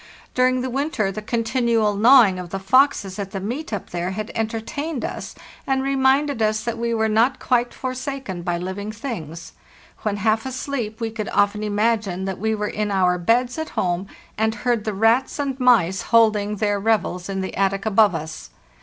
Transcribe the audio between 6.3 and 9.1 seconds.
us that we were not quite forsaken by living